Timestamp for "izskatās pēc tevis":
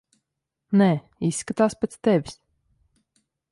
1.29-2.37